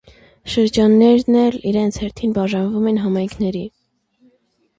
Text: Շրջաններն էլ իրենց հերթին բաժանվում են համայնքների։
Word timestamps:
Շրջաններն 0.53 1.37
էլ 1.41 1.57
իրենց 1.73 1.99
հերթին 2.05 2.33
բաժանվում 2.39 2.89
են 2.93 2.99
համայնքների։ 3.05 3.63